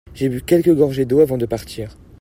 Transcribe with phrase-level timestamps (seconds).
[0.15, 1.95] J'ai bu quelques gorgées d'eau avant de partir.